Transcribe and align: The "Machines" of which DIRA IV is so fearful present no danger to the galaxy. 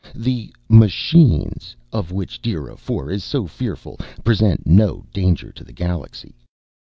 The 0.15 0.51
"Machines" 0.67 1.75
of 1.93 2.11
which 2.11 2.41
DIRA 2.41 2.73
IV 2.73 3.11
is 3.11 3.23
so 3.23 3.45
fearful 3.45 3.97
present 4.23 4.65
no 4.65 5.05
danger 5.13 5.51
to 5.51 5.63
the 5.63 5.71
galaxy. 5.73 6.33